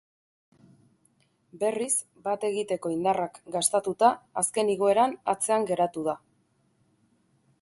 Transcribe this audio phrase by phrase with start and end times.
[1.63, 1.91] Berriz
[2.29, 4.13] bat egiteko indarrak gastatuta,
[4.45, 6.21] azken igoeran atzean geratu da.